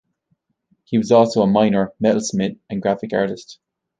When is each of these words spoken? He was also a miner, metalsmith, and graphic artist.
He 0.85 0.97
was 0.97 1.11
also 1.11 1.43
a 1.43 1.47
miner, 1.47 1.93
metalsmith, 2.03 2.57
and 2.71 2.81
graphic 2.81 3.13
artist. 3.13 3.59